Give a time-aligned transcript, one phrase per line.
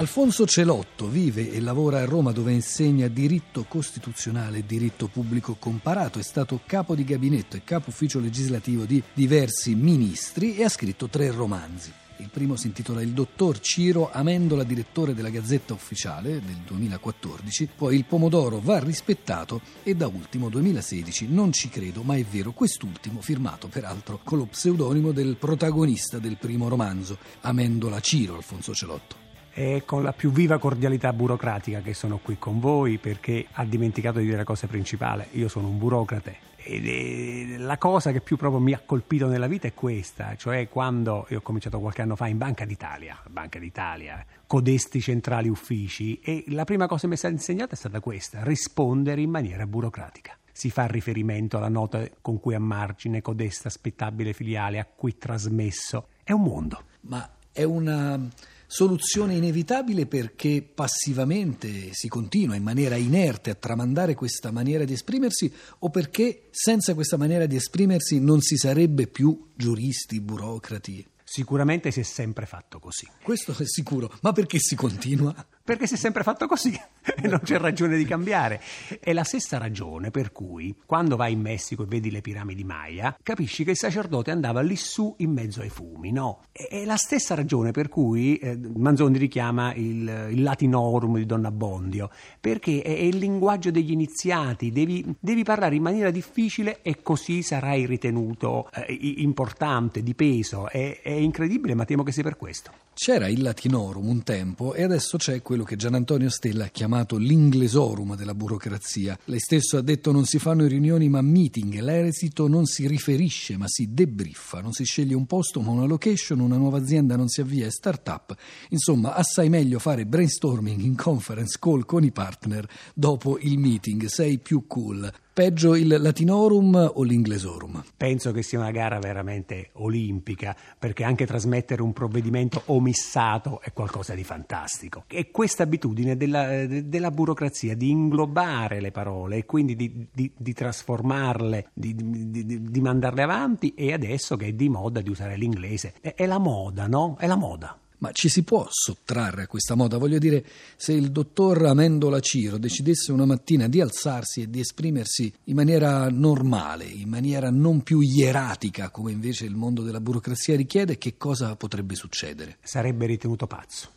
[0.00, 6.18] Alfonso Celotto vive e lavora a Roma dove insegna diritto costituzionale e diritto pubblico comparato,
[6.18, 11.08] è stato capo di gabinetto e capo ufficio legislativo di diversi ministri e ha scritto
[11.08, 11.92] tre romanzi.
[12.16, 17.96] Il primo si intitola Il dottor Ciro Amendola, direttore della Gazzetta Ufficiale del 2014, poi
[17.96, 23.20] Il pomodoro va rispettato e da ultimo 2016 Non ci credo, ma è vero, quest'ultimo
[23.20, 29.82] firmato peraltro con lo pseudonimo del protagonista del primo romanzo, Amendola Ciro Alfonso Celotto e
[29.84, 34.24] con la più viva cordialità burocratica che sono qui con voi perché ha dimenticato di
[34.24, 35.28] dire la cosa principale.
[35.32, 39.66] Io sono un burocrate e la cosa che più proprio mi ha colpito nella vita
[39.66, 44.24] è questa, cioè quando io ho cominciato qualche anno fa in Banca d'Italia, Banca d'Italia,
[44.46, 48.42] codesti centrali uffici e la prima cosa che mi è stata insegnata è stata questa,
[48.44, 54.34] rispondere in maniera burocratica si fa riferimento alla nota con cui a margine, codesta, aspettabile
[54.34, 56.08] filiale, a cui trasmesso.
[56.22, 56.82] È un mondo.
[57.02, 58.28] Ma è una
[58.72, 65.52] soluzione inevitabile perché passivamente si continua in maniera inerte a tramandare questa maniera di esprimersi
[65.80, 71.04] o perché senza questa maniera di esprimersi non si sarebbe più giuristi, burocrati?
[71.24, 73.08] Sicuramente si è sempre fatto così.
[73.20, 75.34] Questo è sicuro, ma perché si continua?
[75.70, 76.72] Perché si è sempre fatto così
[77.22, 78.60] e non c'è ragione di cambiare.
[78.98, 83.16] È la stessa ragione per cui quando vai in Messico e vedi le piramidi Maya,
[83.22, 86.42] capisci che il sacerdote andava lì su in mezzo ai fumi, no?
[86.50, 92.10] È la stessa ragione per cui eh, Manzoni richiama il, il, latinorum di Donna Bondio,
[92.40, 97.42] perché è, è il linguaggio degli iniziati, devi, devi, parlare in maniera difficile e così
[97.42, 100.68] sarai ritenuto eh, importante, di peso.
[100.68, 102.72] È, è incredibile, ma temo che sia per questo.
[102.92, 107.16] C'era il latinorum un tempo e adesso c'è quello che Gian Antonio Stella ha chiamato
[107.16, 109.18] l'inglesorum della burocrazia.
[109.24, 113.66] Lei stesso ha detto non si fanno riunioni ma meeting, l'esito non si riferisce ma
[113.68, 117.40] si debriffa, non si sceglie un posto ma una location, una nuova azienda non si
[117.40, 118.34] avvia, è start-up.
[118.70, 124.38] Insomma, assai meglio fare brainstorming in conference call con i partner dopo il meeting, sei
[124.38, 125.10] più cool.
[125.32, 127.84] Peggio il latinorum o l'inglesorum?
[127.96, 134.14] Penso che sia una gara veramente olimpica, perché anche trasmettere un provvedimento omissato è qualcosa
[134.14, 135.04] di fantastico.
[135.06, 140.52] E questa abitudine della, della burocrazia di inglobare le parole e quindi di, di, di
[140.52, 145.94] trasformarle, di, di, mandarle avanti, e adesso che è di moda di usare l'inglese.
[146.00, 147.16] È, è la moda, no?
[147.18, 147.78] È la moda.
[148.00, 149.98] Ma ci si può sottrarre a questa moda?
[149.98, 150.44] Voglio dire,
[150.76, 156.08] se il dottor Amendola Ciro decidesse una mattina di alzarsi e di esprimersi in maniera
[156.08, 161.54] normale, in maniera non più ieratica, come invece il mondo della burocrazia richiede, che cosa
[161.56, 162.56] potrebbe succedere?
[162.62, 163.90] Sarebbe ritenuto pazzo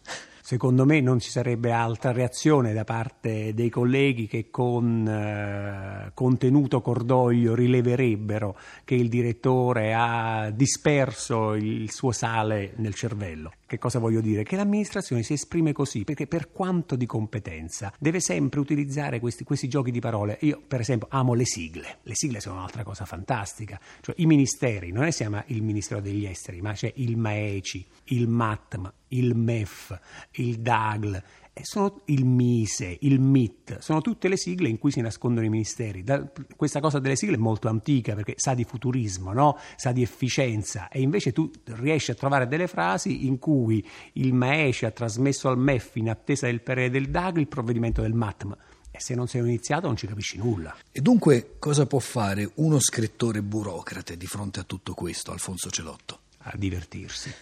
[0.46, 6.81] secondo me non ci sarebbe altra reazione da parte dei colleghi che con eh, contenuto
[6.81, 13.53] cordoglio rileverebbero che il direttore ha disperso il suo sale nel cervello.
[13.73, 14.44] Che cosa voglio dire?
[14.44, 19.67] Che l'amministrazione si esprime così perché per quanto di competenza deve sempre utilizzare questi, questi
[19.67, 20.38] giochi di parole.
[20.41, 24.91] Io per esempio amo le sigle, le sigle sono un'altra cosa fantastica, cioè i ministeri,
[24.91, 29.34] non è si chiama il Ministero degli Esteri, ma c'è il MAECI, il MATM, il
[29.34, 30.00] MEF,
[30.34, 31.23] il DAGL,
[31.62, 36.03] sono il MISE, il MIT, sono tutte le sigle in cui si nascondono i ministeri.
[36.03, 39.58] Da, questa cosa delle sigle è molto antica perché sa di futurismo, no?
[39.75, 44.86] sa di efficienza e invece tu riesci a trovare delle frasi in cui il MAECI
[44.86, 48.58] ha trasmesso al MEF in attesa del parere del DAGL il provvedimento del MATM.
[48.90, 50.75] E se non sei un iniziato non ci capisci nulla.
[50.91, 56.20] E dunque cosa può fare uno scrittore burocrate di fronte a tutto questo, Alfonso Celotto?
[56.46, 57.34] A divertirsi.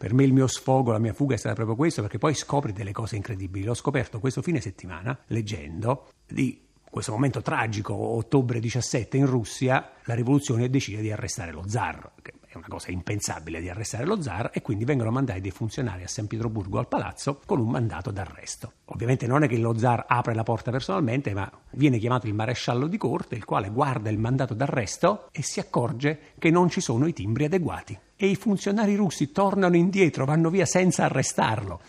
[0.00, 2.72] Per me il mio sfogo, la mia fuga è stata proprio questo, perché poi scopri
[2.72, 3.66] delle cose incredibili.
[3.66, 10.14] L'ho scoperto questo fine settimana, leggendo, di questo momento tragico, ottobre 17 in Russia, la
[10.14, 14.48] rivoluzione decide di arrestare lo zar, che è una cosa impensabile di arrestare lo zar,
[14.54, 18.72] e quindi vengono mandati dei funzionari a San Pietroburgo al palazzo con un mandato d'arresto.
[18.86, 22.86] Ovviamente non è che lo zar apre la porta personalmente, ma viene chiamato il maresciallo
[22.86, 27.06] di corte, il quale guarda il mandato d'arresto e si accorge che non ci sono
[27.06, 31.80] i timbri adeguati e i funzionari russi tornano indietro, vanno via senza arrestarlo.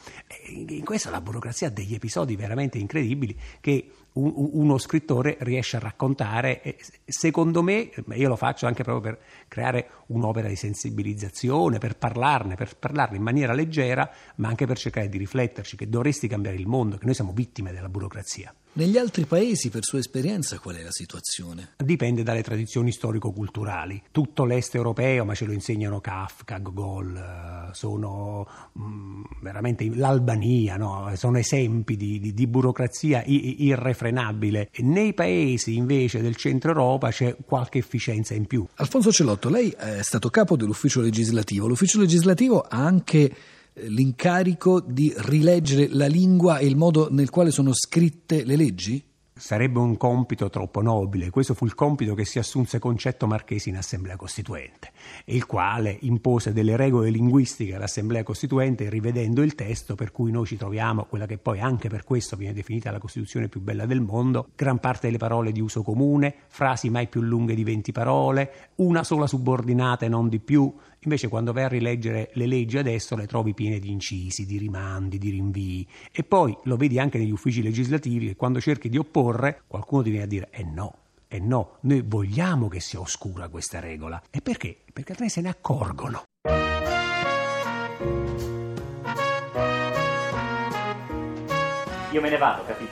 [0.47, 6.77] In questa la burocrazia ha degli episodi veramente incredibili che uno scrittore riesce a raccontare.
[7.05, 12.77] Secondo me, io lo faccio anche proprio per creare un'opera di sensibilizzazione, per parlarne, per
[12.77, 16.95] parlarne in maniera leggera, ma anche per cercare di rifletterci che dovresti cambiare il mondo,
[16.95, 18.55] che noi siamo vittime della burocrazia.
[18.73, 21.73] Negli altri paesi, per sua esperienza, qual è la situazione?
[21.75, 24.01] Dipende dalle tradizioni storico-culturali.
[24.11, 30.77] Tutto l'est europeo, ma ce lo insegnano Kafka, Gogol, eh, sono mh, mm, veramente l'Albania,
[30.77, 31.11] no?
[31.15, 34.69] sono esempi di, di, di burocrazia irrefrenabile.
[34.77, 38.65] Nei paesi invece del centro Europa c'è qualche efficienza in più.
[38.75, 41.67] Alfonso Celotto, lei è stato capo dell'ufficio legislativo.
[41.67, 43.35] L'ufficio legislativo ha anche
[43.73, 49.03] l'incarico di rileggere la lingua e il modo nel quale sono scritte le leggi?
[49.41, 51.31] Sarebbe un compito troppo nobile.
[51.31, 54.91] Questo fu il compito che si assunse Concetto Marchesi in Assemblea Costituente,
[55.25, 60.57] il quale impose delle regole linguistiche all'Assemblea Costituente rivedendo il testo per cui noi ci
[60.57, 64.49] troviamo quella che poi anche per questo viene definita la Costituzione più bella del mondo,
[64.55, 69.03] gran parte delle parole di uso comune, frasi mai più lunghe di 20 parole, una
[69.03, 70.71] sola subordinata e non di più,
[71.03, 75.17] Invece quando vai a rileggere le leggi adesso le trovi piene di incisi, di rimandi,
[75.17, 79.63] di rinvii e poi lo vedi anche negli uffici legislativi che quando cerchi di opporre
[79.65, 80.93] qualcuno ti viene a dire eh no,
[81.27, 84.21] eh no, noi vogliamo che sia oscura questa regola.
[84.29, 84.77] E perché?
[84.93, 86.23] Perché altrimenti se ne accorgono.
[92.11, 92.91] Io me ne vado, capisci?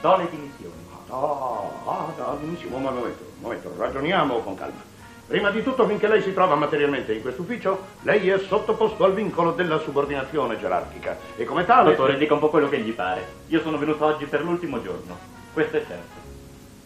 [0.00, 0.74] Do le dimissioni.
[1.06, 2.74] No, no, no, dimissioni.
[2.74, 4.92] Un momento, un momento, ragioniamo con calma.
[5.26, 9.14] Prima di tutto, finché lei si trova materialmente in questo ufficio, lei è sottoposto al
[9.14, 11.90] vincolo della subordinazione gerarchica e come tale...
[11.90, 13.26] Dottore, dica un po' quello che gli pare.
[13.46, 15.16] Io sono venuto oggi per l'ultimo giorno.
[15.54, 16.20] Questo è certo.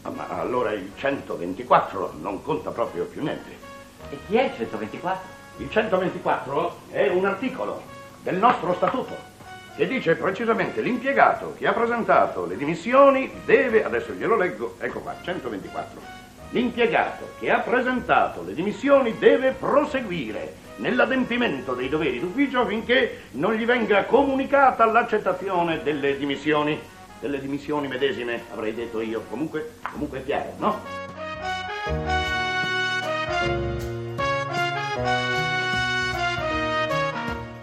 [0.02, 3.50] Ah, ma allora il 124 non conta proprio più niente.
[4.10, 5.28] E chi è il 124?
[5.56, 7.82] Il 124 è un articolo
[8.22, 9.16] del nostro statuto
[9.74, 15.16] che dice precisamente l'impiegato che ha presentato le dimissioni deve, adesso glielo leggo, ecco qua,
[15.20, 23.52] 124 L'impiegato che ha presentato le dimissioni deve proseguire nell'adempimento dei doveri d'ufficio finché non
[23.52, 26.80] gli venga comunicata l'accettazione delle dimissioni.
[27.20, 29.24] Delle dimissioni medesime, avrei detto io.
[29.28, 30.97] Comunque, comunque è chiaro, no?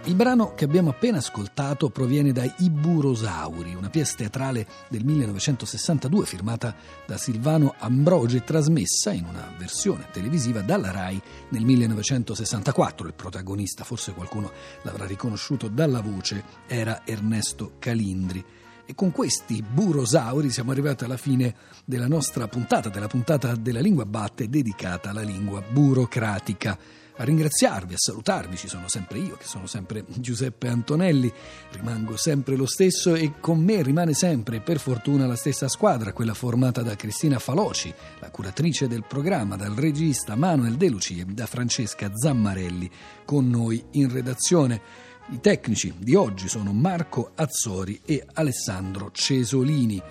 [0.08, 6.26] Il brano che abbiamo appena ascoltato proviene da I Burosauri, una pièce teatrale del 1962
[6.28, 6.76] firmata
[7.08, 11.20] da Silvano Ambrogi e trasmessa in una versione televisiva dalla RAI
[11.50, 13.08] nel 1964.
[13.08, 14.52] Il protagonista, forse qualcuno
[14.84, 18.46] l'avrà riconosciuto dalla voce, era Ernesto Calindri.
[18.86, 24.06] E con questi burosauri siamo arrivati alla fine della nostra puntata, della puntata della lingua
[24.06, 26.78] batte dedicata alla lingua burocratica
[27.18, 28.58] a ringraziarvi, a salutarvi.
[28.58, 31.32] Ci sono sempre io, che sono sempre Giuseppe Antonelli,
[31.72, 36.34] rimango sempre lo stesso e con me rimane sempre, per fortuna, la stessa squadra, quella
[36.34, 41.46] formata da Cristina Faloci, la curatrice del programma, dal regista Manuel De Lucia e da
[41.46, 42.90] Francesca Zammarelli,
[43.26, 44.82] con noi in redazione.
[45.30, 50.02] I tecnici di oggi sono Marco Azzori e Alessandro Cesolini.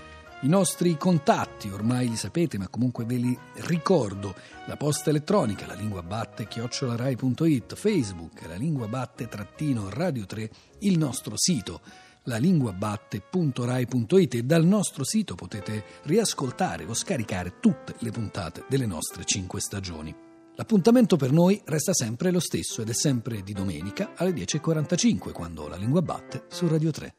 [0.45, 4.35] I nostri contatti ormai li sapete, ma comunque ve li ricordo.
[4.67, 10.51] La posta elettronica, la lingua batte, chiocciolarai.it, Facebook, la lingua batte, trattino, radio 3,
[10.81, 11.81] il nostro sito
[12.25, 19.63] lalinguabatte.rai.it e dal nostro sito potete riascoltare o scaricare tutte le puntate delle nostre cinque
[19.63, 20.15] stagioni.
[20.57, 25.69] L'appuntamento per noi resta sempre lo stesso ed è sempre di domenica alle 10.45 quando
[25.69, 27.15] la lingua batte su Radio 3.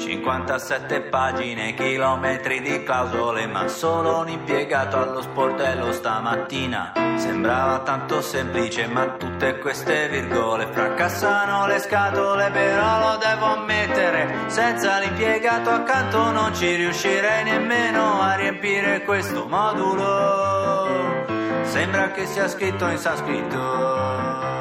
[0.00, 6.92] 57 pagine, chilometri di clausole, ma solo un impiegato allo sportello stamattina.
[7.16, 14.98] Sembrava tanto semplice, ma tutte queste virgole fracassano le scatole, però lo devo ammettere, senza
[15.00, 21.28] l'impiegato accanto non ci riuscirei nemmeno a riempire questo modulo.
[21.64, 24.59] Sembra che sia scritto in sanscrito.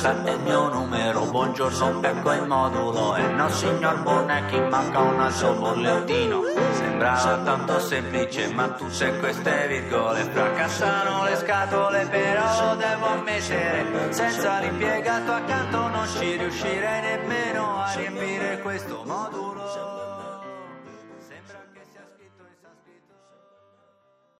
[0.00, 3.14] 40 è il mio numero, buongiorno ecco il modulo.
[3.14, 6.42] E no signor Bonecchi manca un altro bollettino.
[6.72, 10.22] Sembrava tanto semplice ma tutte queste virgole.
[10.24, 18.60] Fracassano le scatole però devo ammettere Senza l'impiegato accanto non ci riuscirei nemmeno a riempire
[18.60, 19.93] questo modulo